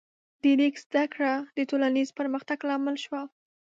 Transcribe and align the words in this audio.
د 0.41 0.43
لیک 0.59 0.75
زده 0.85 1.03
کړه 1.13 1.33
د 1.57 1.59
ټولنیز 1.69 2.09
پرمختګ 2.19 2.59
لامل 2.69 2.95
شوه. 3.05 3.21